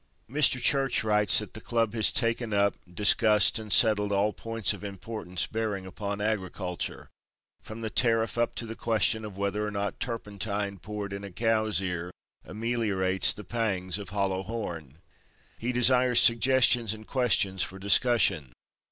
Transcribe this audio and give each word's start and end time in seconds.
Mr. 0.27 0.59
Church 0.59 1.03
writes 1.03 1.37
that 1.37 1.53
the 1.53 1.61
club 1.61 1.93
has 1.93 2.11
taken 2.11 2.53
up, 2.55 2.73
discussed 2.91 3.59
and 3.59 3.71
settled 3.71 4.11
all 4.11 4.33
points 4.33 4.73
of 4.73 4.83
importance 4.83 5.45
bearing 5.45 5.85
upon 5.85 6.19
Agriculture, 6.19 7.07
from 7.61 7.81
the 7.81 7.89
tariff 7.91 8.35
up 8.35 8.55
to 8.55 8.65
the 8.65 8.75
question 8.75 9.23
of 9.23 9.37
whether 9.37 9.63
or 9.63 9.69
not 9.69 9.99
turpentine 9.99 10.79
poured 10.79 11.13
in 11.13 11.23
a 11.23 11.29
cow's 11.29 11.79
ear 11.83 12.09
ameliorates 12.43 13.31
the 13.31 13.43
pangs 13.43 13.99
of 13.99 14.09
hollow 14.09 14.41
horn. 14.41 14.97
He 15.59 15.71
desires 15.71 16.19
suggestions 16.19 16.95
and 16.95 17.05
questions 17.05 17.61
for 17.61 17.77
discussion. 17.77 18.53